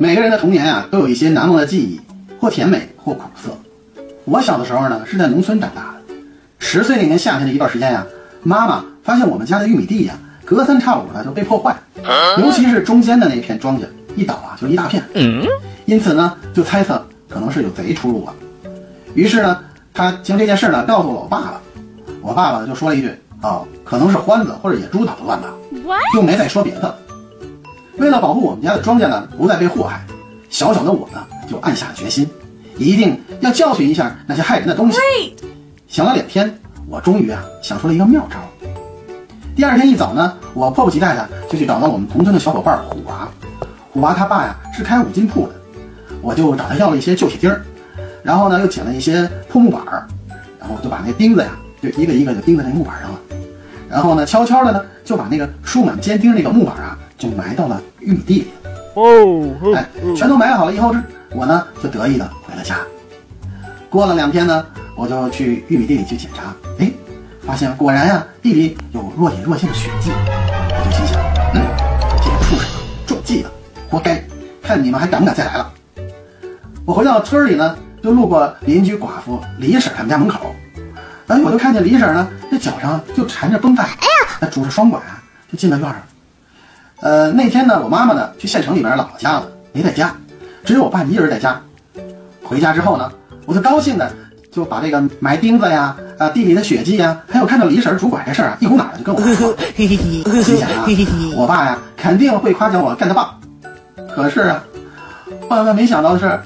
[0.00, 2.00] 每个人的童年啊，都有一些难忘的记忆，
[2.38, 3.50] 或甜美，或苦涩。
[4.24, 6.14] 我小的时候呢，是在农村长大的。
[6.60, 8.06] 十岁那年夏天的一段时间呀，
[8.44, 10.14] 妈妈发现我们家的玉米地呀，
[10.44, 11.76] 隔三差五的就被破坏，
[12.38, 15.02] 尤其是中间的那片庄稼，一倒啊就一大片。
[15.86, 18.32] 因此呢，就猜测可能是有贼出入了。
[19.14, 19.58] 于是呢，
[19.92, 21.60] 他将这件事呢告诉了我爸爸。
[22.22, 23.10] 我爸爸就说了一句
[23.42, 25.48] ：“哦，可能是獾子或者野猪捣的乱吧。”
[26.14, 26.96] 就没再说别的。
[27.98, 30.00] 为了保护我们家的庄稼呢不再被祸害，
[30.48, 32.28] 小小的我呢就暗下决心，
[32.76, 34.98] 一定要教训一下那些害人的东西。
[35.88, 38.36] 想了两天，我终于啊想出了一个妙招。
[39.56, 43.28] 第二天一早呢，我迫不及待的就去找到我们同村的小伙伴虎娃。
[43.90, 45.54] 虎娃他爸呀是开五金铺的，
[46.22, 47.62] 我就找他要了一些旧铁钉儿，
[48.22, 50.06] 然后呢又捡了一些破木板儿，
[50.60, 51.48] 然后就把那钉子呀
[51.82, 53.18] 就一个一个就钉在那木板上了，
[53.88, 56.97] 然后呢悄悄的呢就把那个竖满尖钉那个木板啊。
[57.18, 58.48] 就埋到了玉米地里
[58.94, 61.00] 哦，哎，全都埋好了以后，这
[61.36, 62.78] 我呢就得意的回了家。
[63.90, 66.90] 过了两天呢，我就去玉米地里去检查，哎，
[67.44, 70.10] 发现果然呀，地里有若隐若现的血迹。
[70.70, 71.20] 我就心想，
[71.54, 71.60] 嗯，
[72.22, 72.68] 这个畜生
[73.06, 73.50] 中计了，
[73.90, 74.22] 活该！
[74.62, 75.72] 看你们还敢不敢再来了。
[76.84, 80.54] 我回到村里呢，就路过邻居寡妇李婶他们家门口，
[81.26, 85.00] 哎，我就看见李婶呢，这脚上就缠着绷带，哎呀，那拄着双拐，
[85.50, 86.02] 就进了院儿。
[87.00, 90.14] 呃，那天呢，我妈妈呢去县城里边姥姥家了，没在家，
[90.64, 91.60] 只有我爸一人在家。
[92.42, 93.10] 回家之后呢，
[93.46, 94.10] 我就高兴的
[94.50, 99.54] 就把这个埋钉子呀、啊地里的血迹呀，还有看到李婶拄拐这事儿啊，一股脑的就跟我说。
[100.42, 100.84] 心想啊，
[101.36, 103.38] 我爸呀肯定会夸奖我干得棒。
[104.12, 104.64] 可是啊，
[105.48, 106.40] 万万没想到的是，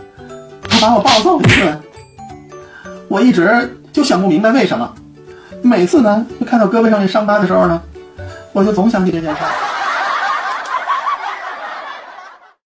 [0.68, 1.80] 他把我暴揍了一顿。
[3.08, 4.92] 我一直就想不明白为什么，
[5.62, 7.80] 每次呢就看到胳膊上那伤疤的时候呢，
[8.52, 9.48] 我就总想起这件事儿。